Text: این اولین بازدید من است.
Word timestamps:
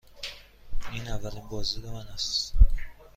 این 0.91 1.07
اولین 1.07 1.47
بازدید 1.49 1.85
من 1.87 2.07
است. 2.07 2.53